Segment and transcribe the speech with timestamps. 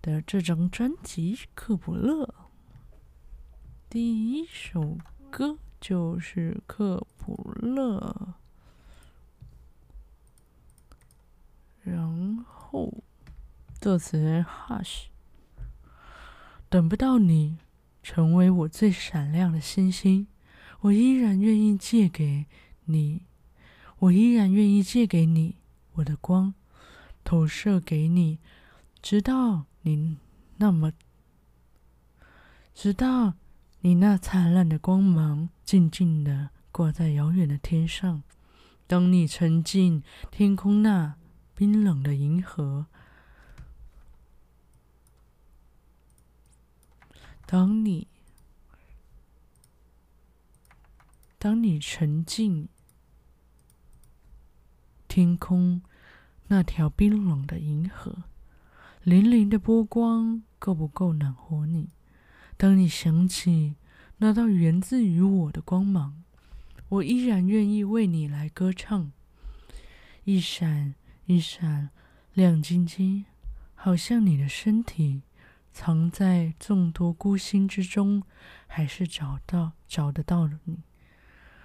[0.00, 2.24] 的这张专辑《克卜勒》，
[3.90, 4.96] 第一首
[5.28, 8.34] 歌就是《克卜勒》，
[11.90, 13.02] 然后
[13.80, 15.06] 作词 Hush，
[16.68, 17.58] 等不到你
[18.02, 20.28] 成为我最闪亮的星星，
[20.80, 22.46] 我依然愿意借给
[22.84, 23.22] 你，
[23.98, 25.56] 我依然愿意借给你
[25.94, 26.54] 我的光，
[27.24, 28.38] 投射给你，
[29.02, 29.64] 直到。
[29.96, 30.18] 你
[30.58, 30.92] 那么，
[32.74, 33.34] 直到
[33.80, 38.22] 你那灿烂的光芒静静地挂在遥远的天上，
[38.86, 41.16] 当你沉浸天空那
[41.54, 42.86] 冰冷的银河，
[47.46, 48.06] 当你，
[51.38, 52.68] 当你沉浸
[55.08, 55.80] 天空
[56.48, 58.24] 那条冰冷的银河。
[59.04, 61.88] 粼粼的波光够不够暖和你？
[62.56, 63.76] 当你想起
[64.18, 66.24] 那道源自于我的光芒，
[66.88, 69.12] 我依然愿意为你来歌唱。
[70.24, 71.90] 一闪一闪
[72.34, 73.24] 亮晶晶，
[73.74, 75.22] 好像你的身体
[75.72, 78.22] 藏在众多孤星之中，
[78.66, 80.80] 还是找到找得到了你？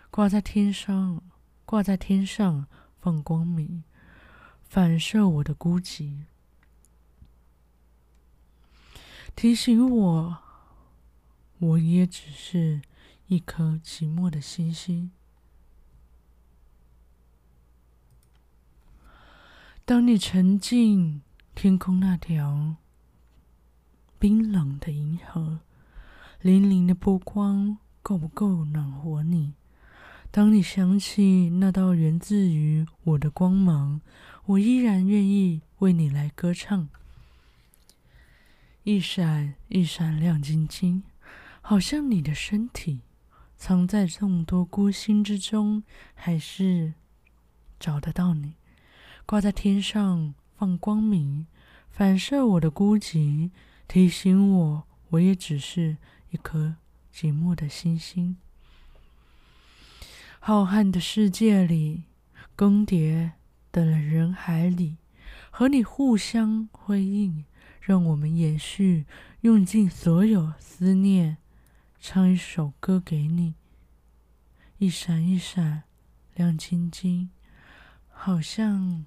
[0.09, 1.21] 挂在天上，
[1.65, 2.67] 挂在天上
[3.01, 3.83] 放光明，
[4.61, 6.19] 反射我的孤寂。
[9.35, 10.37] 提醒我，
[11.59, 12.81] 我也只是
[13.27, 15.11] 一颗寂寞的星星。
[19.83, 21.21] 当你沉浸
[21.53, 22.75] 天空那条
[24.17, 25.59] 冰冷的银河，
[26.41, 29.55] 粼粼的波光够不够暖和你？
[30.31, 33.99] 当你想起那道源自于我的光芒，
[34.45, 36.87] 我依然愿意为你来歌唱。
[38.85, 41.03] 一闪一闪亮晶晶，
[41.61, 42.99] 好像你的身体
[43.55, 45.83] 藏在众多孤星之中，
[46.13, 46.93] 还是
[47.79, 48.55] 找得到你？
[49.25, 51.47] 挂在天上放光明，
[51.89, 53.51] 反射我的孤寂，
[53.87, 55.95] 提醒我，我也只是
[56.31, 56.75] 一颗
[57.15, 58.35] 寂寞的星星。
[60.41, 62.03] 浩瀚的世界里，
[62.53, 63.31] 更迭
[63.71, 64.97] 的人海里，
[65.49, 67.45] 和你互相辉映。
[67.85, 69.05] 让我们延续，
[69.41, 71.35] 用尽所有思念，
[71.99, 73.55] 唱一首歌给你。
[74.77, 75.83] 一闪一闪
[76.33, 77.29] 亮晶晶，
[78.09, 79.05] 好像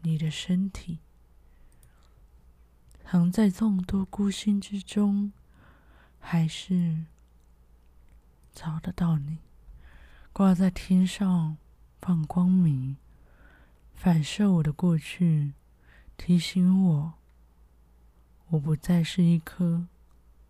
[0.00, 1.00] 你的身体
[3.04, 5.30] 藏在众多孤星之中，
[6.18, 7.04] 还是
[8.54, 9.36] 找得到你？
[10.32, 11.58] 挂在天上
[12.00, 12.96] 放光明，
[13.92, 15.52] 反射我的过去，
[16.16, 17.19] 提醒我。
[18.52, 19.86] 我不再是一颗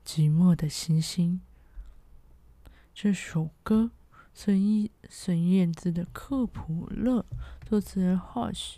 [0.06, 1.42] 寂寞的星星。
[2.94, 3.90] 这首歌，
[4.32, 7.20] 孙一孙燕姿的《克卜勒》，
[7.68, 8.76] 作词人 Hush。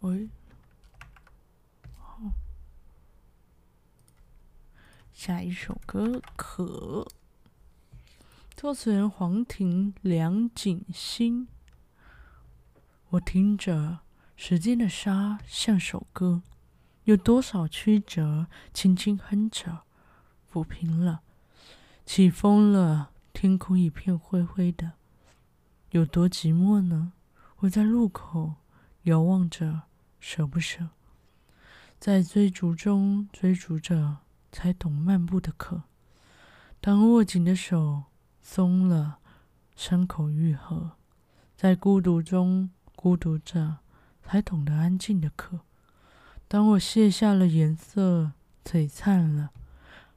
[0.00, 0.28] 喂，
[1.96, 2.20] 好，
[5.14, 6.64] 下一首歌《可》，
[8.54, 11.48] 作词人黄婷、梁锦星。
[13.12, 14.00] 我听着
[14.36, 16.42] 时间的沙像首歌，
[17.04, 19.84] 有多少曲折，轻轻哼着，
[20.52, 21.22] 抚平了。
[22.04, 24.92] 起风了，天空一片灰灰的，
[25.92, 27.14] 有多寂寞呢？
[27.60, 28.56] 我在路口
[29.04, 29.84] 遥望着，
[30.20, 30.90] 舍不舍？
[31.98, 34.18] 在追逐中追逐着，
[34.52, 35.84] 才懂漫步的可。
[36.78, 38.04] 当握紧的手
[38.42, 39.20] 松了，
[39.74, 40.92] 伤口愈合，
[41.56, 42.68] 在孤独中。
[43.00, 43.76] 孤独着，
[44.24, 45.60] 才懂得安静的可。
[46.48, 48.32] 当我卸下了颜色，
[48.64, 49.50] 璀璨了，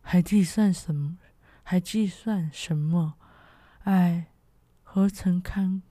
[0.01, 1.19] 还计算什么？
[1.61, 3.13] 还计算什么？
[3.83, 4.31] 爱
[4.81, 5.83] 何曾干？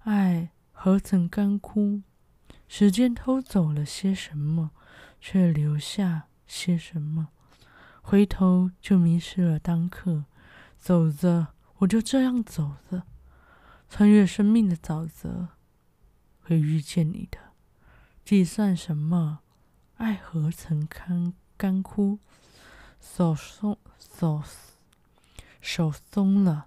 [0.00, 2.02] 爱何曾干枯？
[2.68, 4.72] 时间偷走了些什么，
[5.22, 7.28] 却留下些什么？
[8.02, 10.26] 回头就迷失了当刻。
[10.76, 13.04] 走着，我就这样走着，
[13.88, 15.48] 穿越生命的沼泽。
[16.42, 17.38] 会遇见你的。
[18.24, 19.40] 计算什么？
[19.96, 22.18] 爱何曾干干枯？
[23.00, 24.42] 手松手
[25.60, 26.66] 手松了，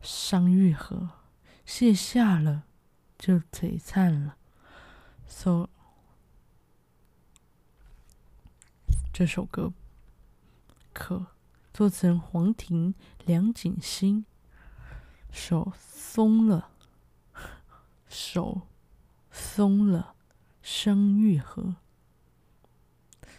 [0.00, 1.08] 伤愈合；
[1.64, 2.64] 卸下了，
[3.18, 4.36] 就璀璨了。
[5.26, 5.68] 手
[9.12, 9.72] 这首歌，
[10.92, 11.26] 可
[11.72, 12.94] 作词人黄庭、
[13.24, 14.24] 梁锦星。
[15.30, 16.70] 手松了，
[18.08, 18.62] 手
[19.32, 20.14] 松了，
[20.60, 21.76] 生愈合。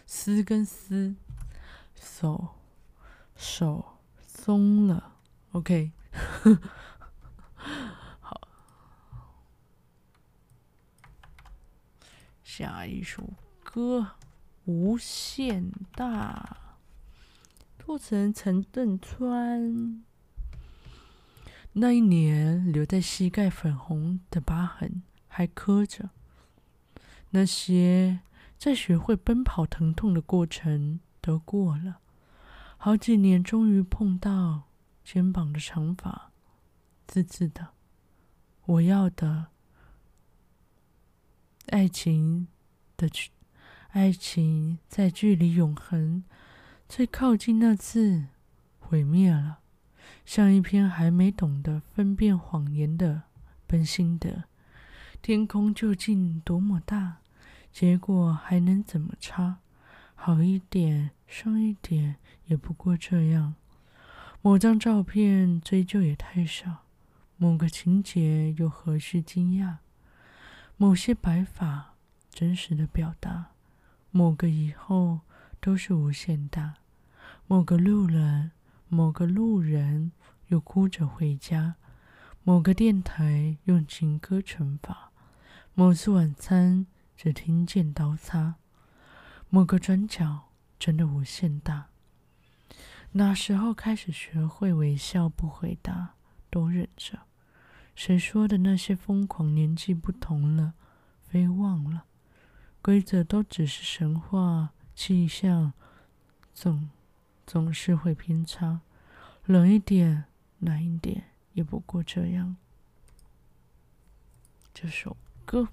[0.04, 1.14] 丝跟丝，
[1.94, 2.56] 手
[3.34, 5.16] 手松了
[5.52, 5.92] ，OK。
[8.20, 8.48] 好，
[12.42, 13.32] 下一首
[13.62, 14.00] 歌
[14.64, 16.58] 《无限大》，
[17.84, 20.04] 作词人陈邓川。
[21.72, 25.02] 那一年，留在膝盖粉红的疤痕
[25.36, 26.10] 还磕着。
[27.30, 28.20] 那些
[28.56, 31.98] 在学会奔跑疼痛的过程都过了。
[32.76, 34.68] 好几年，终于碰到
[35.02, 36.30] 肩膀的长发，
[37.08, 37.70] 滋滋的。
[38.66, 39.46] 我要的
[41.66, 42.46] 爱情
[42.96, 43.32] 的距，
[43.88, 46.22] 爱情在距离永恒
[46.88, 48.26] 最靠近那次
[48.78, 49.58] 毁灭了。
[50.24, 53.24] 像一篇还没懂得分辨谎言的
[53.66, 54.44] 本心得，
[55.24, 57.16] 天空究竟多么大？
[57.72, 59.56] 结果还能怎么差？
[60.14, 63.54] 好一点，伤一点，也不过这样。
[64.42, 66.82] 某张照片追究也太少，
[67.38, 69.76] 某个情节又何须惊讶？
[70.76, 71.94] 某些白发
[72.30, 73.46] 真实的表达，
[74.10, 75.20] 某个以后
[75.58, 76.74] 都是无限大。
[77.46, 78.50] 某个路人。
[78.88, 80.12] 某个路人
[80.48, 81.76] 又哭着回家，
[82.44, 85.10] 某个电台用情歌惩罚，
[85.76, 86.86] 某次晚餐
[87.16, 88.54] 只听见刀叉，
[89.50, 91.88] 某个转角真的无限大。
[93.12, 96.14] 哪时候开始学会微笑不回答，
[96.48, 97.22] 都忍着？
[97.96, 100.74] 谁说的那些疯狂年纪不同了，
[101.22, 102.04] 非忘了
[102.80, 105.72] 规则都只是神话，气象
[106.52, 106.88] 总。
[107.46, 108.80] 总是会偏差，
[109.44, 110.24] 冷一点，
[110.60, 112.56] 暖一点，也不过这样。
[114.72, 115.60] 这首歌《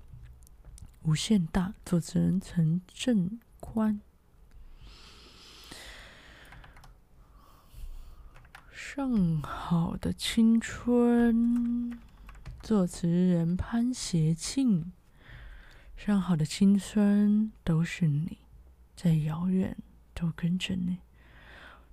[1.03, 4.01] 无限大》，作词人陈振宽。
[8.69, 11.97] 上好的青春，
[12.61, 14.91] 作词人潘协庆。
[15.95, 18.39] 上好的青春都是你，
[18.95, 19.77] 在遥远
[20.13, 20.99] 都跟着你。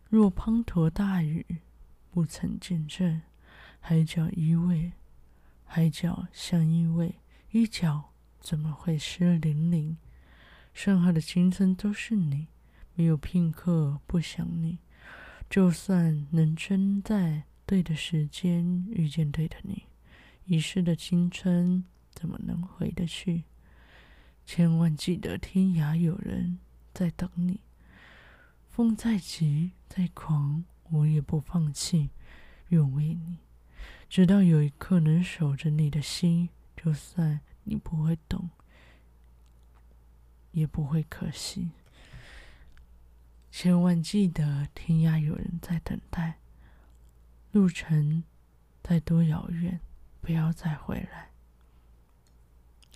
[0.09, 1.47] 若滂沱大雨
[2.11, 3.23] 不曾见证，
[3.79, 4.93] 海角依偎，
[5.65, 7.13] 海角相依偎，
[7.51, 9.97] 衣角怎么会湿淋淋？
[10.75, 12.49] 剩下的青春都是你，
[12.95, 14.79] 没有片刻不想你。
[15.49, 19.85] 就算能真在对的时间遇见对的你，
[20.45, 23.45] 遗失的青春怎么能回得去？
[24.45, 26.59] 千万记得，天涯有人
[26.93, 27.61] 在等你。
[28.69, 32.11] 风再急再狂，我也不放弃，
[32.69, 33.39] 愿为你，
[34.09, 36.51] 直到有一刻能守着你的心，
[36.81, 38.49] 就算你不会懂，
[40.53, 41.73] 也不会可惜。
[43.51, 46.39] 千万记得，天涯有人在等待，
[47.51, 48.23] 路程
[48.83, 49.81] 再多遥远，
[50.21, 51.31] 不要再回来。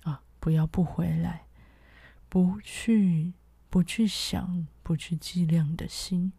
[0.03, 1.45] 啊，不要不回来，
[2.29, 3.33] 不去。
[3.69, 6.31] 不去想，不去计量的心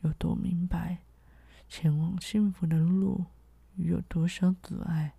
[0.00, 1.00] 有多明白？
[1.68, 3.26] 前往幸福的路
[3.76, 5.12] 有多少阻碍？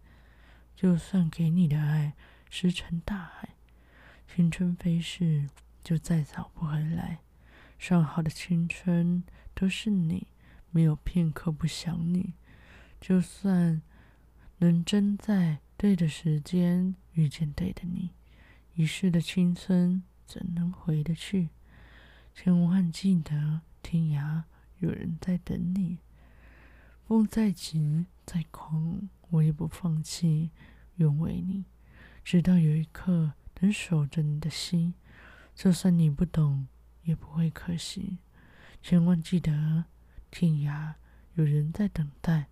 [0.75, 2.13] 就算给你的爱
[2.49, 3.49] 石沉大海，
[4.27, 5.49] 青春飞逝，
[5.83, 7.19] 就再找不回来。
[7.79, 10.27] 上好的青春都是你，
[10.71, 12.33] 没有片刻不想你。
[12.99, 13.81] 就算
[14.57, 18.11] 能真在对的时间遇见对的你，
[18.75, 20.03] 遗失的青春。
[20.27, 21.49] 怎能回得去？
[22.33, 24.41] 千万记得，天涯
[24.79, 25.99] 有人在等你。
[27.07, 30.51] 风再急再狂，我也不放弃，
[30.95, 31.65] 愿为你，
[32.23, 34.93] 直到有一刻能守着你的心。
[35.53, 36.67] 就算你不懂，
[37.03, 38.17] 也不会可惜。
[38.81, 39.85] 千万记得，
[40.29, 40.93] 天涯
[41.35, 42.47] 有人在等待。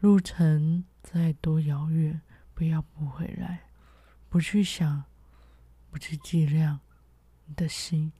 [0.00, 2.20] 路程再多遥远，
[2.54, 3.68] 不要不回来，
[4.28, 5.04] 不去想，
[5.90, 6.80] 不去计量。
[7.46, 8.12] 你的心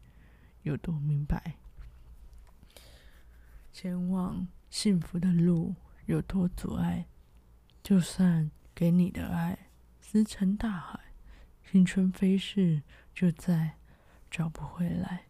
[0.62, 1.56] 有多明白？
[3.72, 5.74] 前往幸福的路
[6.06, 7.06] 有多阻碍？
[7.82, 9.70] 就算给你的爱
[10.00, 11.00] 石沉大海，
[11.70, 12.82] 青春飞逝，
[13.14, 13.78] 就再
[14.30, 15.26] 找不回来。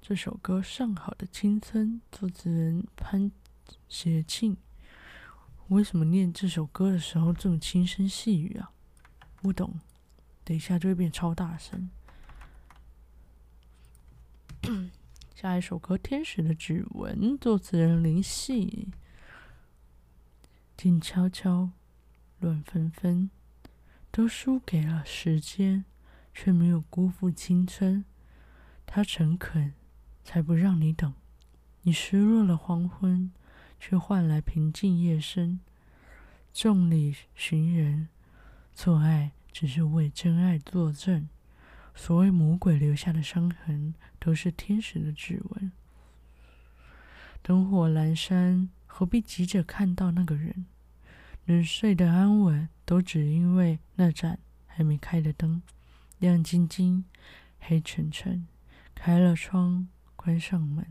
[0.00, 3.30] 这首歌《上好的青春》，作词人潘
[3.88, 4.56] 协庆。
[5.68, 8.72] 为什么念这首歌的时候这么轻声细语啊？
[9.42, 9.78] 不懂，
[10.42, 11.90] 等一下就会变超大声。
[15.40, 18.88] 下一首歌《天使的指纹》，作词人林夕。
[20.76, 21.70] 静悄悄，
[22.40, 23.30] 乱纷纷，
[24.10, 25.84] 都输给了时间，
[26.34, 28.04] 却没有辜负青春。
[28.84, 29.74] 他诚恳，
[30.24, 31.14] 才不让你等。
[31.82, 33.30] 你失落了黄昏。
[33.78, 35.60] 却换来平静夜深，
[36.52, 38.08] 众里寻人，
[38.74, 41.28] 错爱只是为真爱作证。
[41.98, 45.72] 所谓魔鬼留下的伤痕，都是天使的指纹。
[47.42, 50.66] 灯火阑珊，何必急着看到那个人？
[51.46, 54.38] 能睡得安稳，都只因为那盏
[54.68, 55.60] 还没开的灯，
[56.20, 57.04] 亮晶晶，
[57.58, 58.46] 黑沉沉。
[58.94, 60.86] 开了窗，关上门，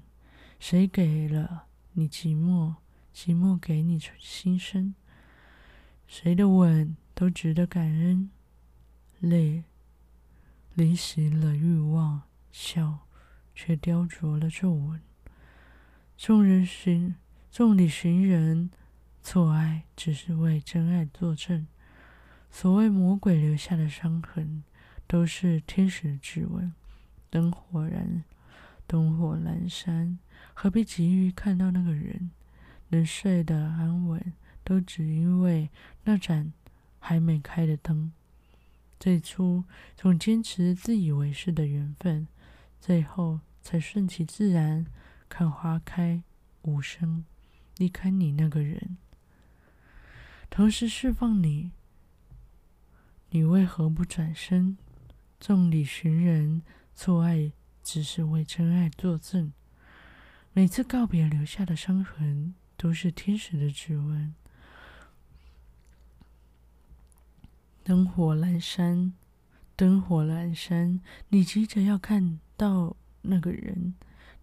[0.60, 1.68] 谁给了？
[1.94, 2.76] 你寂寞，
[3.16, 4.94] 寂寞给你心声。
[6.06, 8.30] 谁的吻都值得感恩，
[9.22, 9.64] 泪
[10.78, 13.00] 淋熄了欲望，笑
[13.56, 15.02] 却雕琢了皱纹。
[16.16, 17.16] 众人寻，
[17.50, 18.70] 众里寻人，
[19.24, 21.66] 错爱只是为真爱作证。
[22.52, 24.64] 所谓魔鬼留下的伤痕，
[25.08, 26.72] 都是天使的指纹。
[27.32, 28.24] 灯火燃，
[28.86, 30.20] 灯火阑珊。
[30.54, 32.30] 何必急于看到那个人？
[32.90, 35.72] 能睡得安稳，都只因为
[36.04, 36.54] 那盏
[37.00, 38.12] 还没开的灯。
[39.00, 39.64] 最初
[39.96, 42.28] 总坚持自以为是的缘分，
[42.80, 44.86] 最后才顺其自然，
[45.30, 46.24] 看花开
[46.64, 47.24] 无声，
[47.78, 48.98] 离开你那个人，
[50.50, 51.72] 同时释放你。
[53.30, 54.78] 你为何不转身？
[55.40, 56.64] 众里寻人，
[56.96, 57.52] 错爱
[57.84, 59.54] 只是为真爱作证。
[60.54, 64.34] 每次告别留下的伤痕，都是天使的指纹。
[67.88, 69.14] 灯火阑珊，
[69.78, 73.94] 灯火阑珊，你急着要看到那个人，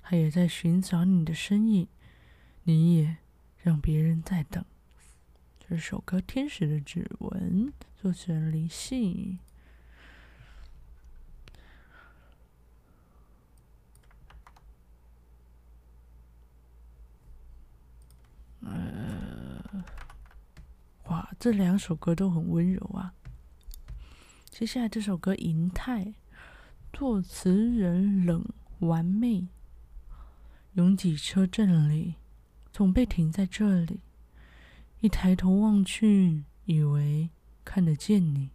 [0.01, 1.87] 他也在寻找你的身影，
[2.63, 3.19] 你也
[3.59, 4.65] 让别人在等。
[5.61, 7.67] 这首歌《天使的指纹》，
[8.01, 9.37] 作词人林夕。
[21.39, 23.13] 这两首歌都很温柔啊。
[24.57, 26.05] 接下来这首歌《银泰》，
[26.93, 28.47] 作词人冷
[28.79, 29.49] 完美。
[30.75, 32.15] 拥挤车阵里，
[32.73, 33.99] 总被停在这里。
[35.01, 37.31] 一抬头望去，以为
[37.65, 38.51] 看得见你。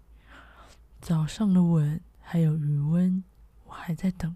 [1.01, 3.22] 早上的吻还有余温，
[3.65, 4.34] 我还在等。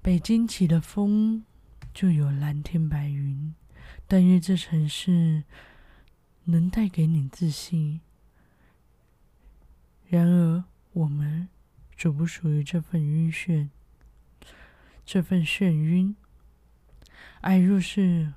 [0.00, 1.44] 北京起的风，
[1.92, 3.54] 就有蓝天白云。
[4.08, 5.44] 但愿这城市。
[6.46, 8.00] 能带给你自信。
[10.08, 11.48] 然而，我们
[11.96, 13.68] 属不属于这份晕眩？
[15.04, 16.14] 这份眩晕？
[17.40, 18.32] 爱若是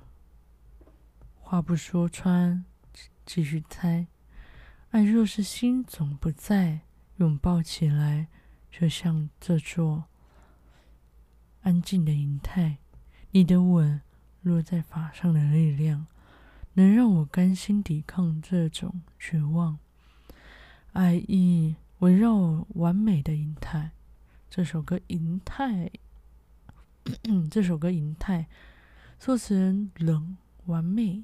[1.40, 2.64] 话不说穿，
[3.24, 4.06] 继续猜；
[4.90, 6.80] 爱若是心总不在，
[7.16, 8.28] 拥抱起来，
[8.70, 10.04] 就像这座
[11.62, 12.78] 安静的银泰。
[13.30, 14.00] 你的吻
[14.42, 16.06] 落在发上的力量。
[16.74, 19.80] 能让我甘心抵抗这种绝望，
[20.98, 23.92] 爱意围绕完美的银泰。
[24.50, 25.88] 这首歌《银泰》，
[27.48, 28.40] 这首歌《银泰》，
[29.20, 30.36] 作词人冷
[30.66, 31.22] 完美。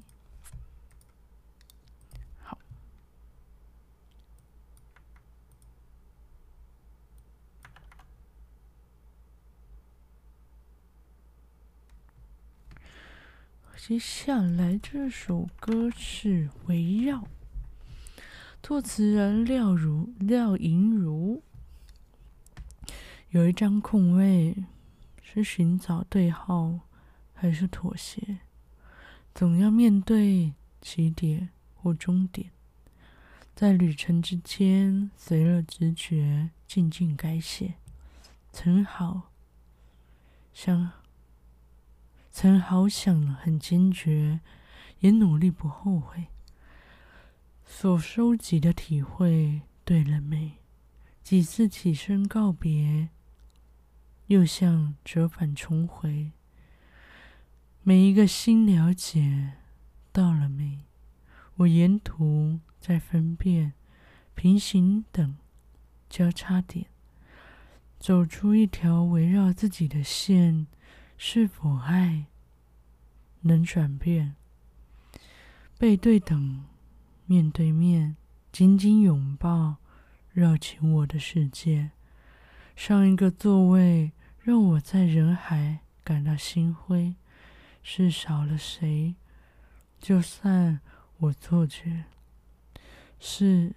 [13.77, 17.19] 接下来这首歌是《围绕》，
[18.67, 21.43] 作词人廖如廖盈如。
[23.29, 24.55] 有一张空位，
[25.21, 26.79] 是寻找对号
[27.35, 28.39] 还是妥协？
[29.35, 32.49] 总要面对起点或终点，
[33.53, 37.75] 在旅程之间，随了直觉静静改写，
[38.51, 39.29] 曾好
[40.51, 40.91] 想。
[42.31, 44.39] 曾好想很坚决，
[45.01, 46.25] 也努力不后悔。
[47.65, 50.59] 所收集的体会对了没？
[51.21, 53.09] 几次起身告别，
[54.27, 56.31] 又像折返重回。
[57.81, 59.53] 每一个心了解
[60.11, 60.85] 到了没？
[61.55, 63.73] 我沿途在分辨，
[64.35, 65.35] 平行等
[66.07, 66.85] 交叉点，
[67.99, 70.67] 走出一条围绕自己的线。
[71.17, 72.25] 是否爱
[73.41, 74.35] 能转变？
[75.77, 76.65] 背对等，
[77.25, 78.15] 面对面，
[78.51, 79.77] 紧紧拥抱，
[80.31, 81.91] 绕情我的世界。
[82.75, 87.15] 上一个座位让我在人海感到心灰，
[87.81, 89.15] 是少了谁？
[89.99, 90.79] 就算
[91.17, 92.03] 我错觉，
[93.19, 93.73] 是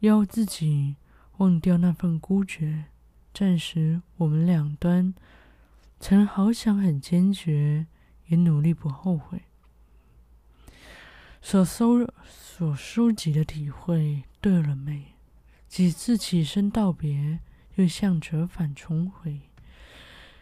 [0.00, 0.96] 要自己
[1.36, 2.86] 忘掉那份孤绝。
[3.32, 5.14] 暂时，我们两端
[6.00, 7.86] 曾好想很坚决，
[8.26, 9.42] 也努力不后悔。
[11.48, 15.14] 所收所收集的体会对了没？
[15.68, 17.38] 几次起身道别，
[17.76, 19.42] 又像折返重回。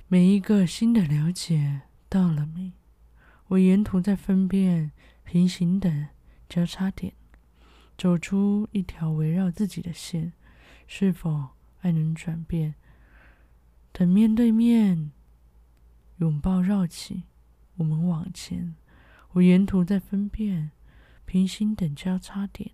[0.08, 2.72] 每一个新的了解到了没？
[3.48, 4.92] 我沿途在分辨
[5.24, 6.08] 平行的
[6.48, 7.12] 交叉点，
[7.98, 10.32] 走出一条围绕自己的线。
[10.86, 11.48] 是否
[11.82, 12.76] 爱能转变？
[13.92, 15.12] 等面对面
[16.16, 17.24] 拥抱绕起，
[17.76, 18.74] 我们往前。
[19.32, 20.70] 我沿途在分辨。
[21.26, 22.70] 平行等交叉点，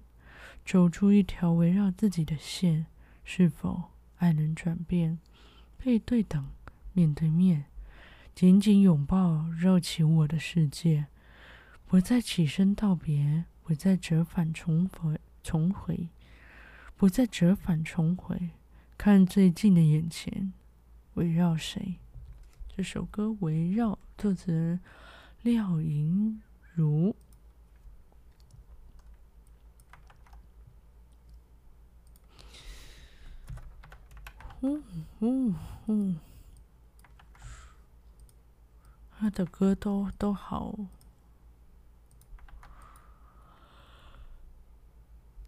[0.64, 2.86] 走出一条围绕自己的线。
[3.22, 5.18] 是否爱能转变？
[5.78, 6.48] 背对等，
[6.92, 7.66] 面对面，
[8.34, 11.06] 紧紧拥抱，绕起我的世界。
[11.86, 16.08] 不再起身道别，不再折返重回，重回，
[16.96, 18.50] 不再折返重回。
[18.98, 20.52] 看最近的眼前，
[21.14, 21.96] 围绕谁？
[22.76, 24.80] 这首歌《围绕》，作词
[25.42, 26.40] 廖莹
[26.74, 27.14] 如。
[34.62, 34.82] 嗯
[35.20, 35.54] 嗯
[35.86, 36.20] 嗯，
[39.10, 40.74] 他的歌都都好，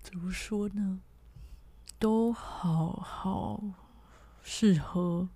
[0.02, 1.00] 怎么说呢？
[1.98, 3.62] 都好好
[4.42, 5.28] 适合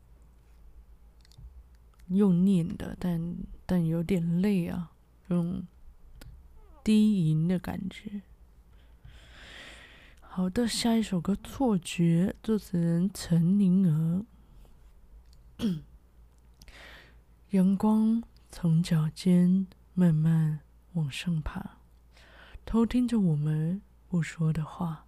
[2.09, 3.37] 用念的，但
[3.67, 4.91] 但有点累啊，
[5.29, 5.67] 这种
[6.83, 8.23] 低吟的感觉。
[10.37, 14.27] 好的，下一首歌《错觉》，作词人陈宁儿。
[17.53, 20.61] 阳光从脚尖慢慢
[20.93, 21.79] 往上爬，
[22.67, 25.07] 偷听着我们不说的话。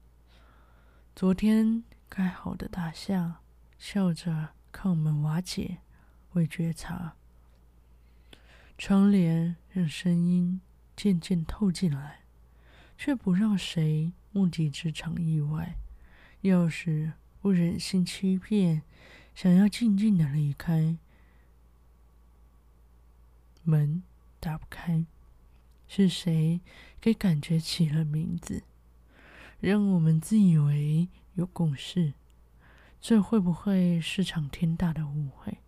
[1.14, 3.40] 昨天盖好的大厦，
[3.78, 5.80] 笑着看我们瓦解，
[6.32, 7.16] 未觉察。
[8.78, 10.62] 窗帘让声音
[10.96, 12.20] 渐渐透进来，
[12.96, 14.14] 却不让谁。
[14.38, 15.76] 目击这场意外，
[16.42, 18.82] 钥匙不忍心欺骗，
[19.34, 20.96] 想要静静的离开，
[23.64, 24.00] 门
[24.38, 25.04] 打不开，
[25.88, 26.60] 是谁
[27.00, 28.62] 给感觉起了名字，
[29.58, 32.12] 让我们自以为有共识？
[33.00, 35.58] 这会不会是场天大的误会？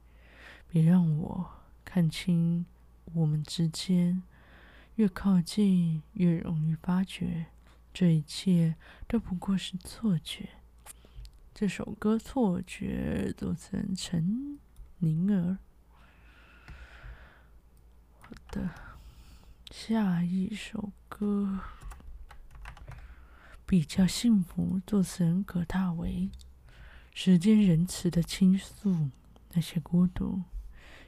[0.68, 1.50] 别让我
[1.85, 2.64] 看清
[3.14, 4.22] 我们之间，
[4.94, 7.46] 越靠近越容易发觉。
[7.92, 8.76] 这一切
[9.07, 10.48] 都不过是错觉。
[11.53, 14.59] 这首歌《错觉》作词人陈
[14.98, 15.59] 宁儿。
[18.20, 18.70] 好的，
[19.70, 21.61] 下一首歌
[23.66, 26.31] 比较幸福，作词人葛大为。
[27.12, 29.11] 时间仁慈的倾诉，
[29.53, 30.44] 那些孤独，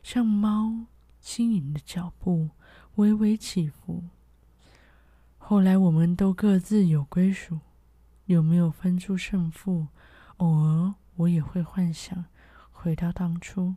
[0.02, 0.86] 像猫
[1.20, 2.50] 轻盈的脚步，
[2.96, 4.04] 微微起伏。
[5.44, 7.58] 后来我们都各自有归属，
[8.26, 9.88] 有没有分出胜负？
[10.36, 12.24] 偶尔我也会幻想
[12.70, 13.74] 回到当初，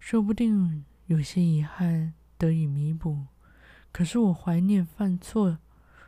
[0.00, 3.26] 说不定有些遗憾得以弥补。
[3.92, 5.58] 可是我怀念犯错、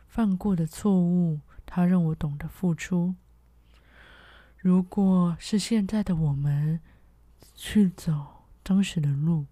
[0.05, 3.15] 犯过的错误，它让我懂得付出。
[4.57, 6.81] 如果是现在的我们
[7.55, 9.47] 去走当时的路，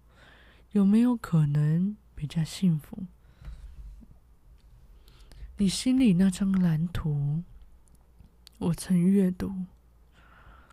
[0.72, 3.06] 有没有可能比较幸福？
[5.60, 7.44] 你心里那张蓝图，
[8.56, 9.66] 我曾阅读，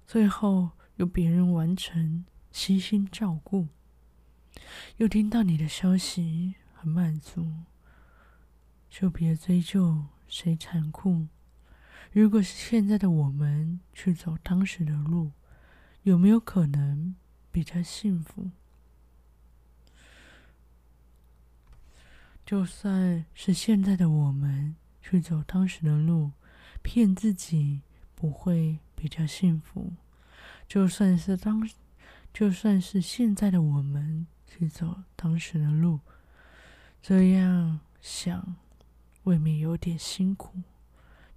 [0.06, 2.24] 最后由别人完成，
[2.54, 3.68] 悉心照顾。
[4.96, 7.52] 又听到你的消息，很满足，
[8.90, 11.28] 就别追究谁残酷。
[12.14, 15.34] 如果是现在的我们去走当时的路，
[16.04, 17.14] 有没有可能
[17.52, 18.52] 比较幸福？
[22.48, 26.32] 就算是现在的我们去走当时的路，
[26.82, 27.82] 骗自己
[28.16, 29.92] 不会比较幸福；
[30.66, 31.70] 就算是当，
[32.34, 36.00] 就算是现在的我们去走当时的路，
[37.02, 38.56] 这样想
[39.24, 40.62] 未免有点辛苦。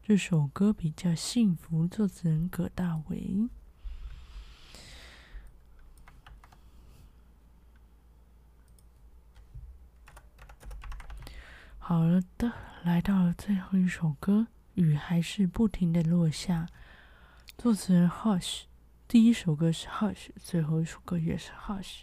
[0.01, 3.49] 这首歌比较幸福，作词人葛大为。
[11.90, 12.53] 好了的，
[12.85, 16.68] 来到了最后一首歌，雨还是不停的落下。
[17.59, 18.66] 作词人 Hush，
[19.09, 22.03] 第一首歌是 Hush，最后一首歌也是 Hush。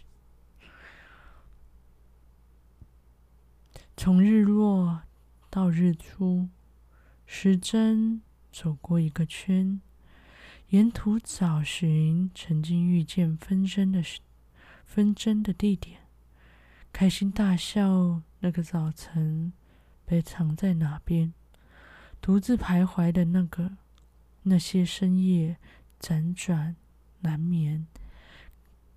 [3.96, 5.04] 从日落
[5.48, 6.50] 到日出，
[7.24, 8.20] 时针
[8.52, 9.80] 走过一个圈，
[10.68, 14.02] 沿途找寻曾经遇见纷争的
[14.84, 16.00] 纷争的地点，
[16.92, 19.54] 开心大笑那个早晨。
[20.08, 21.34] 被藏在哪边？
[22.22, 23.76] 独自徘徊的那个，
[24.44, 25.58] 那些深夜
[26.00, 26.74] 辗转
[27.20, 27.86] 难眠，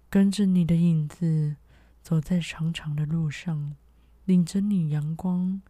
[0.10, 1.58] 跟着你的影子
[2.02, 3.76] 走在长长的路上，
[4.24, 5.62] 领着你阳光，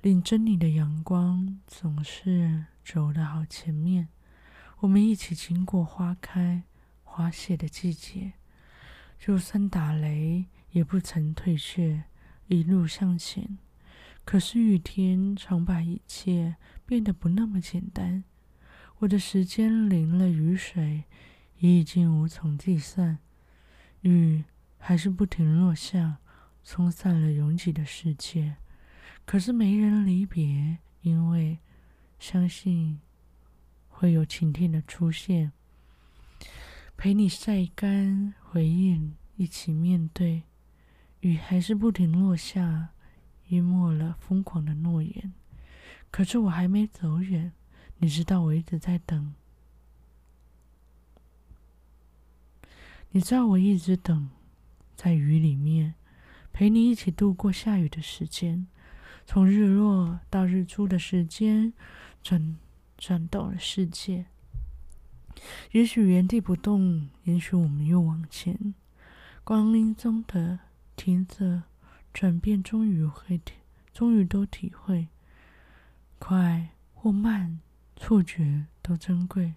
[0.00, 4.08] 领着你的阳光，总是走得好前面。
[4.78, 6.62] 我们一起经过花开
[7.04, 8.32] 花谢的季节，
[9.18, 12.04] 就算打雷也不曾退却，
[12.46, 13.58] 一路向前。
[14.28, 18.22] 可是雨天常把一切变得不那么简单。
[18.98, 21.04] 我的时间淋了雨水，
[21.60, 23.20] 也已经无从计算。
[24.02, 24.44] 雨
[24.76, 26.18] 还是不停落下，
[26.62, 28.56] 冲散了拥挤的世界。
[29.24, 31.56] 可是没人离别，因为
[32.18, 33.00] 相信
[33.88, 35.52] 会有晴天的出现，
[36.98, 40.42] 陪你晒干回忆，一起面对。
[41.20, 42.90] 雨还是不停落下。
[43.48, 45.32] 淹没了疯狂的诺言，
[46.10, 47.52] 可是我还没走远。
[47.98, 49.34] 你知道我一直在等，
[53.10, 54.30] 你知道我一直等，
[54.94, 55.94] 在雨里面
[56.52, 58.66] 陪你一起度过下雨的时间，
[59.26, 61.72] 从日落到日出的时间，
[62.22, 62.56] 转
[62.96, 64.26] 转动了世界。
[65.72, 68.74] 也许原地不动，也许我们又往前，
[69.42, 70.58] 光阴中的
[70.94, 71.64] 停着。
[72.18, 73.54] 转变终于会体，
[73.92, 75.06] 终于都体会，
[76.18, 77.60] 快或慢，
[77.94, 79.54] 错觉都珍贵。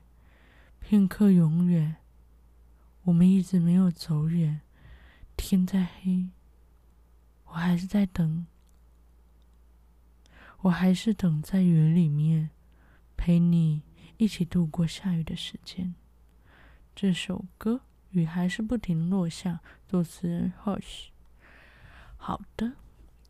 [0.80, 1.96] 片刻永远，
[3.06, 4.62] 我们一直没有走远。
[5.36, 6.30] 天在黑，
[7.46, 8.46] 我还是在等，
[10.60, 12.52] 我还是等在雨里面，
[13.18, 13.82] 陪你
[14.18, 15.96] 一起度过下雨的时间。
[16.96, 21.11] 这首歌雨还是不停落下，作词人 Hush。
[22.24, 22.74] 好的，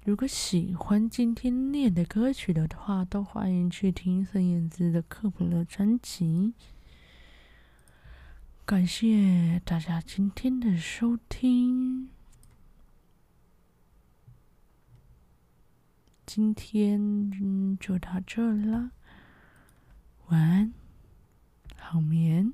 [0.03, 6.53] 如果喜欢今天念的歌曲的话，都欢迎去听孙燕姿的《克卜勒》专辑。
[8.65, 12.09] 感谢大家今天的收听，
[16.25, 17.31] 今天
[17.79, 18.91] 就到这啦，
[20.27, 20.73] 晚安，
[21.77, 22.53] 好眠。